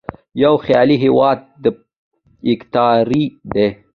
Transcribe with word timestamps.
یوه 0.43 0.59
خیالي 0.65 0.95
هیواد 1.03 1.39
دیکتاتور 2.43 3.07
دی. 3.53 3.67